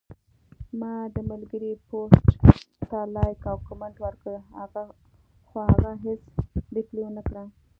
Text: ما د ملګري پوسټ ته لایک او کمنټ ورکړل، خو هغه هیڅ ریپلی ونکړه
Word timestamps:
ما 0.79 0.93
د 1.15 1.17
ملګري 1.31 1.71
پوسټ 1.87 2.25
ته 2.89 2.99
لایک 3.15 3.41
او 3.51 3.57
کمنټ 3.67 3.95
ورکړل، 4.01 4.37
خو 5.47 5.57
هغه 5.69 5.91
هیڅ 6.05 6.21
ریپلی 6.75 7.01
ونکړه 7.05 7.43